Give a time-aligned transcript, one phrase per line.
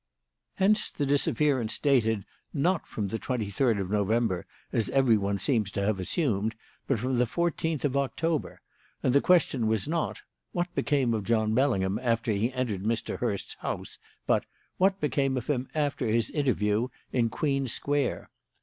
[0.55, 5.83] "Hence the disappearance dated, not from the twenty third of November, as everyone seems to
[5.83, 6.55] have assumed,
[6.87, 8.61] but from the fourteenth of October;
[9.03, 10.21] and the question was not,
[10.53, 13.19] 'What became of John Bellingham after he entered Mr.
[13.19, 14.45] Hurst's house?' but,
[14.79, 18.31] 'What became of him after his interview in Queen Square?'